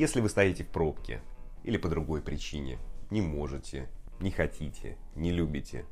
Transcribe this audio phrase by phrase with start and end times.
[0.00, 1.20] Если вы стоите в пробке
[1.62, 2.78] или по другой причине,
[3.10, 3.86] не можете,
[4.18, 5.84] не хотите, не любите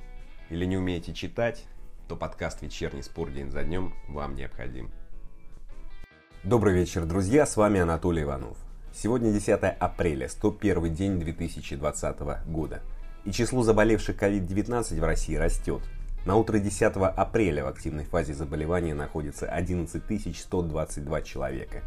[0.49, 1.67] или не умеете читать,
[2.09, 4.91] то подкаст «Вечерний спор день за днем» вам необходим.
[6.43, 8.57] Добрый вечер, друзья, с вами Анатолий Иванов.
[8.95, 12.81] Сегодня 10 апреля, 101 день 2020 года.
[13.27, 15.83] И число заболевших COVID-19 в России растет.
[16.25, 20.03] На утро 10 апреля в активной фазе заболевания находится 11
[20.35, 21.83] 122 человека.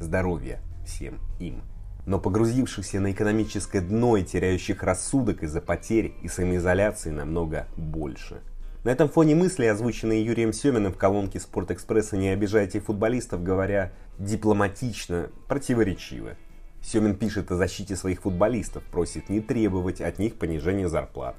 [0.00, 1.62] Здоровья всем им.
[2.06, 8.40] Но погрузившихся на экономическое дно и теряющих рассудок из-за потерь и самоизоляции намного больше.
[8.82, 12.16] На этом фоне мысли, озвученные Юрием Семиным в колонке «Спортэкспресса.
[12.16, 16.36] Не обижайте футболистов», говоря дипломатично, противоречивы.
[16.82, 21.36] Семин пишет о защите своих футболистов, просит не требовать от них понижения зарплат.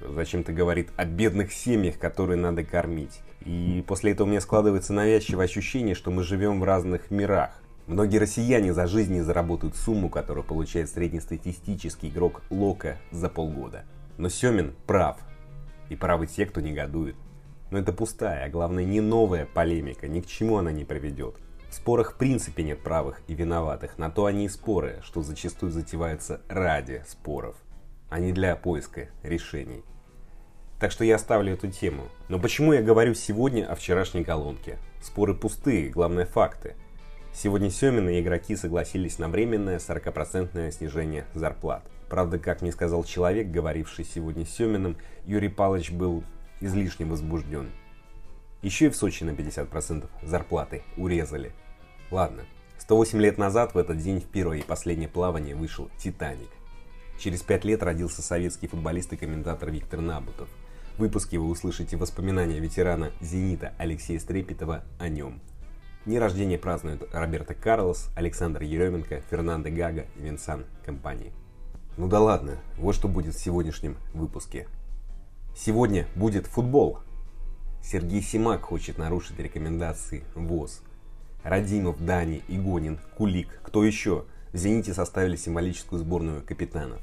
[0.00, 3.20] Зачем-то говорит о бедных семьях, которые надо кормить.
[3.44, 7.60] И после этого у меня складывается навязчивое ощущение, что мы живем в разных мирах.
[7.86, 13.84] Многие россияне за жизнь заработают сумму, которую получает среднестатистический игрок Лока за полгода.
[14.18, 15.18] Но Семин прав.
[15.88, 17.14] И правы те, кто негодует.
[17.70, 21.36] Но это пустая, а главное не новая полемика, ни к чему она не приведет.
[21.68, 25.70] В спорах в принципе нет правых и виноватых, на то они и споры, что зачастую
[25.70, 27.54] затеваются ради споров,
[28.08, 29.84] а не для поиска решений.
[30.80, 32.04] Так что я оставлю эту тему.
[32.28, 34.78] Но почему я говорю сегодня о вчерашней колонке?
[35.00, 36.74] Споры пустые, главное факты–
[37.38, 41.82] Сегодня Семин и игроки согласились на временное 40% снижение зарплат.
[42.08, 46.24] Правда, как мне сказал человек, говоривший сегодня с Семиным, Юрий Павлович был
[46.62, 47.68] излишне возбужден.
[48.62, 51.52] Еще и в Сочи на 50% зарплаты урезали.
[52.10, 52.44] Ладно,
[52.78, 56.48] 108 лет назад в этот день в первое и последнее плавание вышел «Титаник».
[57.18, 60.48] Через пять лет родился советский футболист и комментатор Виктор Набутов.
[60.96, 65.42] В выпуске вы услышите воспоминания ветерана «Зенита» Алексея Стрепетова о нем–
[66.06, 71.32] Дни рождения празднуют Роберто Карлос, Александр Еременко, Фернандо Гага и Винсан компании.
[71.96, 74.68] Ну да ладно, вот что будет в сегодняшнем выпуске.
[75.56, 77.00] Сегодня будет футбол.
[77.82, 80.80] Сергей Симак хочет нарушить рекомендации ВОЗ.
[81.42, 84.26] Радимов, Дани, Игонин, Кулик, кто еще?
[84.52, 87.00] В «Зените» составили символическую сборную капитанов.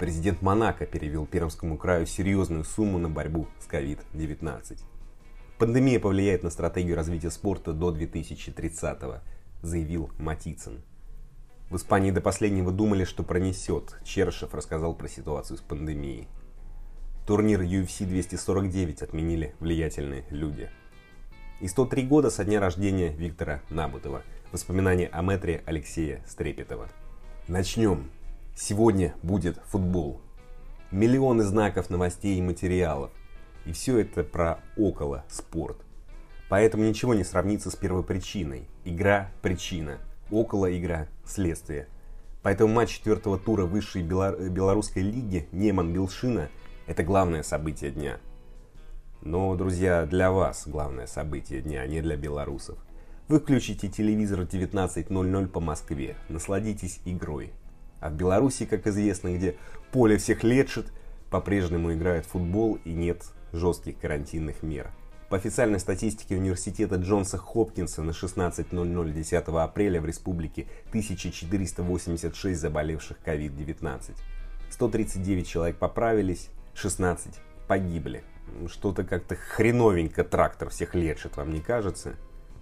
[0.00, 4.82] Президент Монако перевел Пермскому краю серьезную сумму на борьбу с COVID-19.
[5.62, 9.20] Пандемия повлияет на стратегию развития спорта до 2030-го,
[9.62, 10.82] заявил Матицын.
[11.70, 13.96] В Испании до последнего думали, что пронесет.
[14.02, 16.26] Чершев рассказал про ситуацию с пандемией.
[17.28, 20.68] Турнир UFC 249 отменили влиятельные люди.
[21.60, 24.22] И 103 года со дня рождения Виктора Набутова.
[24.50, 26.88] Воспоминания о метре Алексея Стрепетова.
[27.46, 28.10] Начнем.
[28.56, 30.20] Сегодня будет футбол.
[30.90, 33.12] Миллионы знаков, новостей и материалов.
[33.64, 35.78] И все это про около спорт.
[36.48, 38.68] Поэтому ничего не сравнится с первой причиной.
[38.84, 39.98] Игра– причина,
[40.30, 41.88] около игра– следствие.
[42.42, 46.48] Поэтому матч четвертого тура высшей белорусской лиги Неман-Белшина–
[46.86, 48.18] это главное событие дня.
[49.22, 52.76] Но, друзья, для вас главное событие дня, а не для белорусов.
[53.28, 57.52] Вы включите телевизор в 19.00 по Москве, насладитесь игрой.
[58.00, 59.54] А в Беларуси, как известно, где
[59.92, 60.92] поле всех лечит,
[61.32, 64.90] по-прежнему играют футбол и нет жестких карантинных мер.
[65.30, 74.12] По официальной статистике университета Джонса Хопкинса на 16.00 10 апреля в республике 1486 заболевших COVID-19.
[74.68, 78.24] 139 человек поправились, 16 погибли.
[78.66, 82.16] Что-то как-то хреновенько трактор всех лечит, вам не кажется?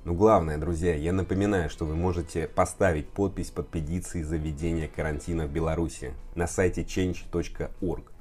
[0.04, 5.48] Но главное, друзья, я напоминаю, что вы можете поставить подпись под петицией за введение карантина
[5.48, 8.12] в Беларуси на сайте change.org.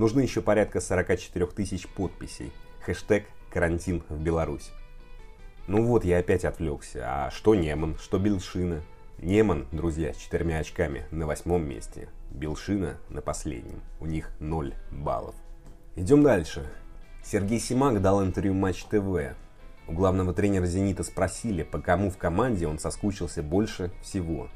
[0.00, 2.52] Нужны еще порядка 44 тысяч подписей.
[2.86, 4.70] Хэштег «Карантин в Беларусь».
[5.66, 7.04] Ну вот, я опять отвлекся.
[7.04, 8.80] А что Неман, что Белшина?
[9.18, 12.08] Неман, друзья, с четырьмя очками на восьмом месте.
[12.30, 13.82] Белшина на последнем.
[14.00, 15.34] У них 0 баллов.
[15.96, 16.66] Идем дальше.
[17.22, 19.34] Сергей Симак дал интервью Матч ТВ.
[19.86, 24.48] У главного тренера «Зенита» спросили, по кому в команде он соскучился больше всего.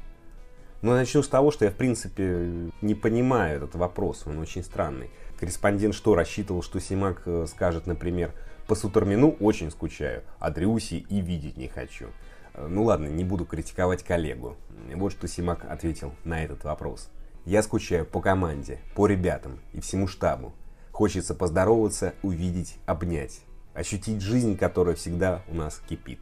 [0.85, 5.09] Ну, начну с того, что я, в принципе, не понимаю этот вопрос, он очень странный.
[5.39, 8.33] Корреспондент что, рассчитывал, что Симак э, скажет, например,
[8.67, 12.09] по Сутормину очень скучаю, а Дрюси и видеть не хочу.
[12.53, 14.57] Э, ну ладно, не буду критиковать коллегу.
[14.93, 17.09] Вот что Симак ответил на этот вопрос.
[17.45, 20.53] Я скучаю по команде, по ребятам и всему штабу.
[20.91, 23.41] Хочется поздороваться, увидеть, обнять.
[23.73, 26.19] Ощутить жизнь, которая всегда у нас кипит.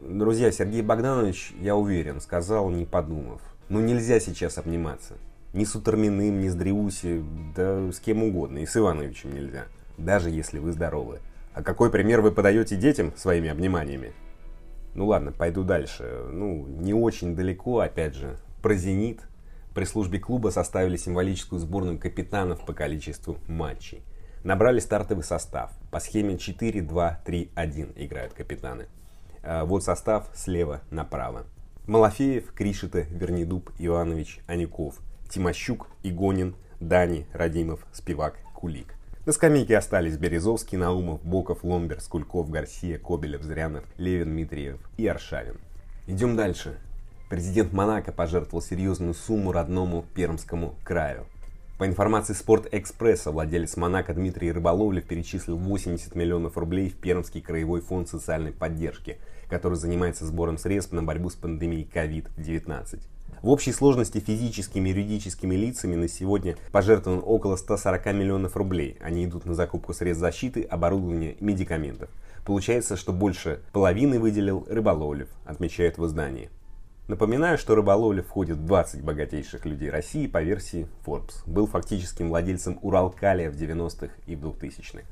[0.00, 3.40] Друзья, Сергей Богданович, я уверен, сказал, не подумав.
[3.70, 5.14] Ну нельзя сейчас обниматься.
[5.52, 7.24] Ни с Уторминым, ни с Дриуси,
[7.54, 11.20] да с кем угодно, и с Ивановичем нельзя, даже если вы здоровы.
[11.54, 14.12] А какой пример вы подаете детям своими обниманиями?
[14.94, 16.26] Ну ладно, пойду дальше.
[16.32, 19.20] Ну, не очень далеко, опять же, Про «Зенит»
[19.72, 24.02] при службе клуба составили символическую сборную капитанов по количеству матчей.
[24.42, 25.70] Набрали стартовый состав.
[25.92, 28.86] По схеме 4-2-3-1 играют капитаны.
[29.44, 31.44] А вот состав слева направо.
[31.86, 38.94] Малафеев, Кришита, Вернидуб, Иванович, Аников, Тимощук, Игонин, Дани, Радимов, Спивак, Кулик.
[39.26, 45.56] На скамейке остались Березовский, Наумов, Боков, Ломбер, Скульков, Гарсия, Кобелев, Зрянов, Левин, Митриев и Аршавин.
[46.06, 46.78] Идем дальше.
[47.28, 51.26] Президент Монако пожертвовал серьезную сумму родному Пермскому краю.
[51.78, 58.08] По информации Спорт-Экспресса, владелец Монако Дмитрий Рыболовлев перечислил 80 миллионов рублей в Пермский краевой фонд
[58.08, 59.18] социальной поддержки,
[59.50, 63.00] который занимается сбором средств на борьбу с пандемией COVID-19.
[63.42, 68.96] В общей сложности физическими и юридическими лицами на сегодня пожертвовано около 140 миллионов рублей.
[69.00, 72.10] Они идут на закупку средств защиты, оборудования и медикаментов.
[72.44, 76.50] Получается, что больше половины выделил Рыболовлев, отмечают в издании.
[77.08, 81.42] Напоминаю, что Рыболовлев входит в 20 богатейших людей России по версии Forbes.
[81.44, 85.02] Был фактическим владельцем Уралкалия в 90-х и в 2000-х.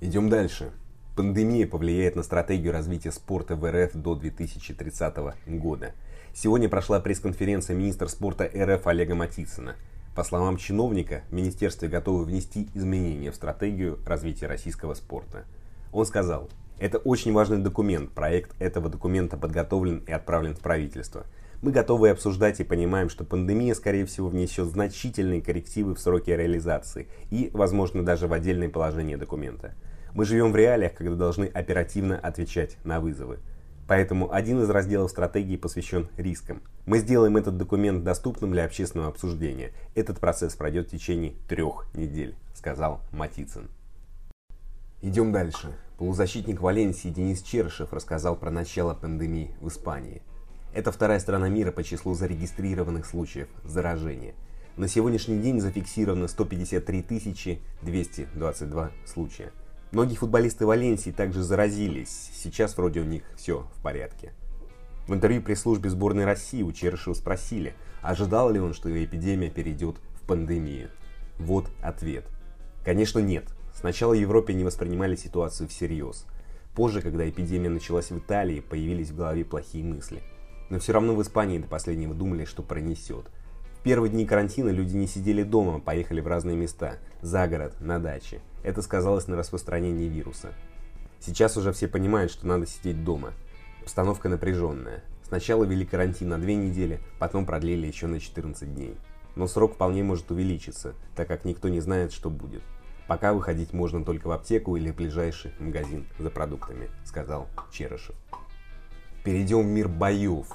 [0.00, 0.72] Идем дальше.
[1.18, 5.16] Пандемия повлияет на стратегию развития спорта в РФ до 2030
[5.48, 5.92] года.
[6.32, 9.74] Сегодня прошла пресс-конференция министра спорта РФ Олега Матицына.
[10.14, 15.44] По словам чиновника, в министерстве готовы внести изменения в стратегию развития российского спорта.
[15.90, 18.12] Он сказал, это очень важный документ.
[18.12, 21.26] Проект этого документа подготовлен и отправлен в правительство.
[21.62, 27.08] Мы готовы обсуждать и понимаем, что пандемия, скорее всего, внесет значительные коррективы в сроки реализации
[27.32, 29.74] и, возможно, даже в отдельное положение документа.
[30.14, 33.38] Мы живем в реалиях, когда должны оперативно отвечать на вызовы.
[33.86, 36.62] Поэтому один из разделов стратегии посвящен рискам.
[36.84, 39.72] Мы сделаем этот документ доступным для общественного обсуждения.
[39.94, 43.70] Этот процесс пройдет в течение трех недель, сказал Матицын.
[45.00, 45.72] Идем дальше.
[45.96, 50.22] Полузащитник Валенсии Денис Черышев рассказал про начало пандемии в Испании.
[50.74, 54.34] Это вторая страна мира по числу зарегистрированных случаев заражения.
[54.76, 59.50] На сегодняшний день зафиксировано 153 222 случая.
[59.90, 62.30] Многие футболисты Валенсии также заразились.
[62.34, 64.32] Сейчас вроде у них все в порядке.
[65.06, 70.26] В интервью пресс-службе сборной России у Черышева спросили, ожидал ли он, что эпидемия перейдет в
[70.26, 70.90] пандемию.
[71.38, 72.26] Вот ответ.
[72.84, 73.44] Конечно нет.
[73.74, 76.26] Сначала в Европе не воспринимали ситуацию всерьез.
[76.74, 80.22] Позже, когда эпидемия началась в Италии, появились в голове плохие мысли.
[80.68, 83.30] Но все равно в Испании до последнего думали, что пронесет.
[83.78, 87.80] В первые дни карантина люди не сидели дома, а поехали в разные места, за город,
[87.80, 88.42] на даче.
[88.62, 90.52] Это сказалось на распространении вируса.
[91.20, 93.32] Сейчас уже все понимают, что надо сидеть дома.
[93.82, 95.02] Обстановка напряженная.
[95.26, 98.96] Сначала ввели карантин на две недели, потом продлили еще на 14 дней.
[99.36, 102.62] Но срок вполне может увеличиться, так как никто не знает, что будет.
[103.06, 108.14] Пока выходить можно только в аптеку или в ближайший магазин за продуктами, сказал Черышев.
[109.24, 110.46] Перейдем в мир боев.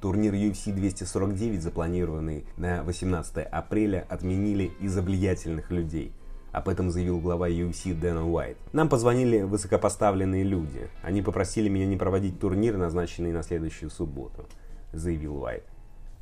[0.00, 6.12] Турнир UFC 249, запланированный на 18 апреля, отменили из-за влиятельных людей.
[6.52, 8.56] Об этом заявил глава UFC Дэна Уайт.
[8.72, 10.88] Нам позвонили высокопоставленные люди.
[11.02, 14.46] Они попросили меня не проводить турнир, назначенный на следующую субботу,
[14.92, 15.64] заявил Уайт.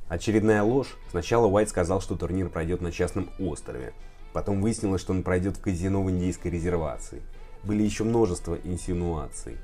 [0.08, 0.96] Очередная ложь.
[1.10, 3.92] Сначала Уайт сказал, что турнир пройдет на частном острове.
[4.32, 7.22] Потом выяснилось, что он пройдет в казино в индейской резервации.
[7.62, 9.58] Были еще множество инсинуаций.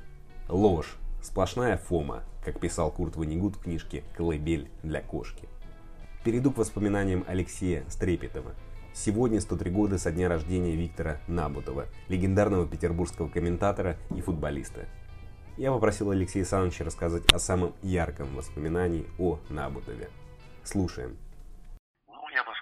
[0.47, 0.95] Ложь.
[1.21, 5.47] Сплошная фома, как писал Курт Ванигут в книжке «Колыбель для кошки».
[6.25, 8.53] Перейду к воспоминаниям Алексея Стрепетова.
[8.93, 14.87] Сегодня 103 года со дня рождения Виктора Набутова, легендарного петербургского комментатора и футболиста.
[15.57, 20.09] Я попросил Алексея Александровича рассказать о самом ярком воспоминании о Набутове.
[20.63, 21.17] Слушаем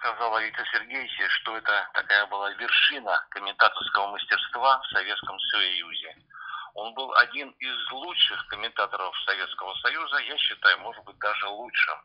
[0.01, 6.15] сказал о Викторе Сергеевиче, что это такая была вершина комментаторского мастерства в Советском Союзе.
[6.73, 11.95] Он был один из лучших комментаторов Советского Союза, я считаю, может быть, даже лучшим.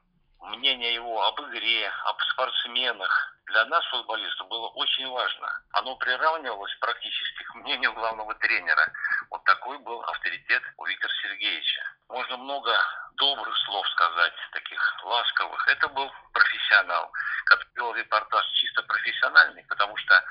[0.40, 5.48] Мнение его об игре, об спортсменах для нас, футболистов, было очень важно.
[5.72, 8.92] Оно приравнивалось практически к мнению главного тренера.
[9.30, 11.82] Вот такой был авторитет у Виктора Сергеевича.
[12.08, 12.72] Можно много
[13.14, 15.68] добрых слов сказать, таких ласковых.
[15.68, 17.10] Это был профессионал
[17.46, 20.22] который вел репортаж чисто профессиональный, потому что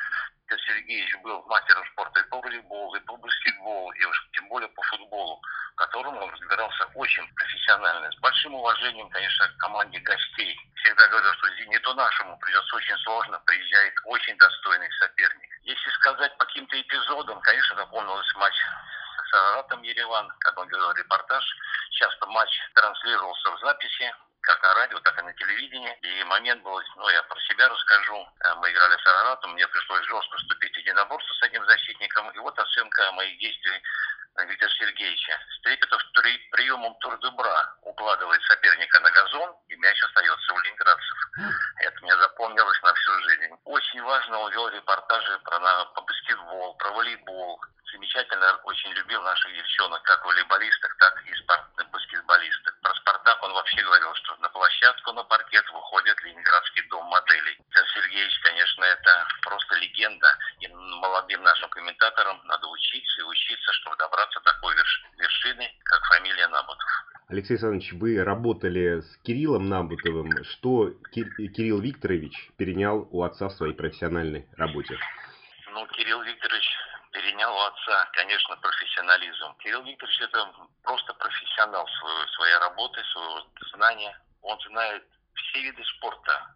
[0.47, 4.69] Петр Сергеевич был мастером спорта и по волейболу, и по баскетболу, и уж тем более
[4.69, 5.41] по футболу,
[5.75, 8.09] в котором он разбирался очень профессионально.
[8.09, 10.57] С большим уважением, конечно, к команде гостей.
[10.75, 15.49] Всегда говорил, что «Зениту нашему» придется очень сложно, приезжает очень достойный соперник.
[15.63, 21.43] Если сказать по каким-то эпизодам, конечно, запомнилась матч с Аратом Ереван, когда он делал репортаж.
[21.91, 25.97] Часто матч транслировался в записи, как на радио, так и на телевидении.
[26.03, 28.27] И момент был, ну, я про себя расскажу.
[28.45, 32.29] Э, мы играли с Араратом, мне пришлось жестко вступить в единоборство с одним защитником.
[32.31, 33.81] И вот оценка моих действий
[34.43, 40.59] Виктор Сергеевич Сергеевича Стрепетов при, приемом турдебра укладывает соперника на газон, и мяч остается у
[40.59, 41.17] ленинградцев.
[41.79, 43.55] Это мне запомнилось на всю жизнь.
[43.63, 47.61] Очень важно, он вел репортажи про, на, по баскетбол, про волейбол.
[47.91, 51.61] Замечательно очень любил наших девчонок, как волейболисток, так и спорт,
[51.91, 52.79] баскетболисток.
[52.81, 57.57] Про «Спартак» он вообще говорил, что на площадку, на паркет выходит Ленинградский дом моделей.
[57.93, 60.37] Сергеевич, конечно, это просто легенда.
[60.59, 64.75] И молодым нашим комментаторам надо учиться и учиться, чтобы добраться до такой
[65.17, 66.89] вершины, как фамилия Набутов.
[67.27, 70.43] Алексей Александрович, вы работали с Кириллом Набутовым.
[70.43, 74.97] Что Кирилл Викторович перенял у отца в своей профессиональной работе?
[75.71, 76.69] Ну, Кирилл Викторович
[77.11, 79.55] перенял у отца, конечно, профессионализм.
[79.59, 80.51] Кирилл Викторович это
[80.83, 84.17] просто профессионал своей, своей работы, своего знания.
[84.41, 86.55] Он знает все виды спорта,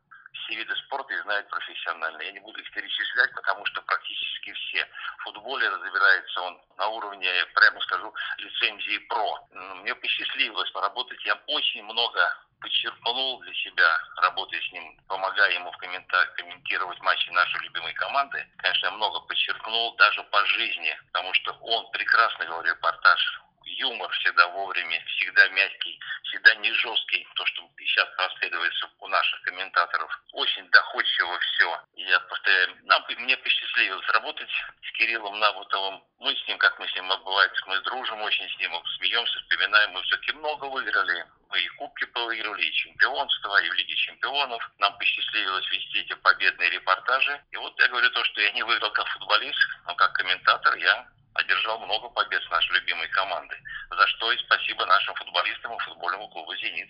[0.50, 2.22] все виды спорта и знает профессионально.
[2.22, 4.88] Я не буду их перечислять, потому что практически все.
[5.20, 9.48] В футболе разбирается он на уровне, прямо скажу, лицензии ПРО.
[9.82, 11.24] Мне посчастливилось поработать.
[11.26, 17.30] Я очень много подчеркнул для себя, работая с ним, помогая ему в комментариях комментировать матчи
[17.30, 18.46] нашей любимой команды.
[18.58, 23.39] Конечно, я много подчеркнул даже по жизни, потому что он прекрасно вел репортаж
[23.80, 30.12] юмор всегда вовремя, всегда мягкий, всегда не жесткий, то, что сейчас проследуется у наших комментаторов.
[30.34, 31.82] Очень доходчиво все.
[31.96, 34.50] Я повторяю, нам, мне посчастливилось работать
[34.84, 36.04] с Кириллом Набутовым.
[36.20, 39.92] Мы с ним, как мы с ним бывает, мы дружим очень с ним, смеемся, вспоминаем.
[39.92, 41.26] Мы все-таки много выиграли.
[41.50, 44.70] Мы и кубки выиграли, и чемпионство, и в Лиге чемпионов.
[44.78, 47.42] Нам посчастливилось вести эти победные репортажи.
[47.52, 51.08] И вот я говорю то, что я не выиграл как футболист, но как комментатор я
[51.40, 53.58] одержал много побед с нашей любимой командой,
[53.90, 56.90] за что и спасибо нашим футболистам и футбольному клубу «Зенит».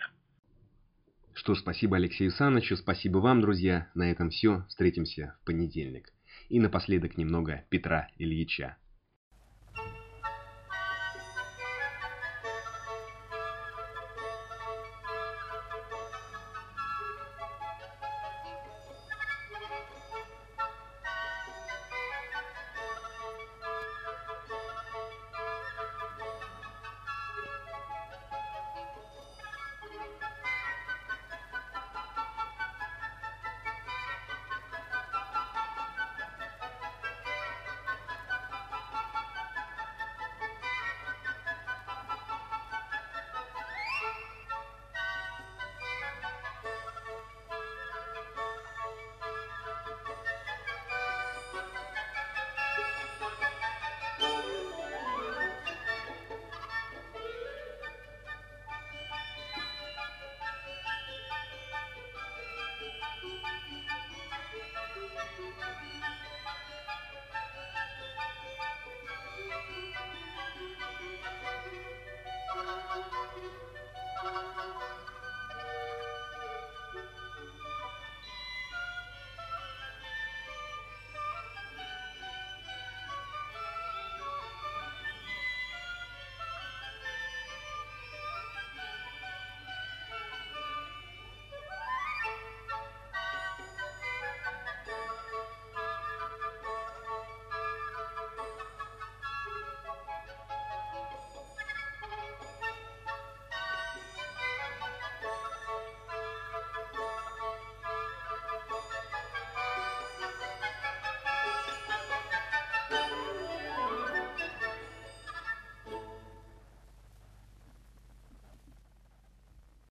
[1.35, 3.89] Что ж, спасибо Алексею Санычу, спасибо вам, друзья.
[3.93, 4.65] На этом все.
[4.67, 6.11] Встретимся в понедельник.
[6.49, 8.77] И напоследок немного Петра Ильича.